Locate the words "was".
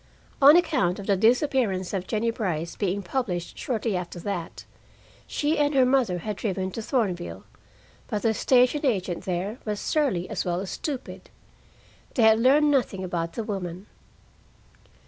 9.63-9.79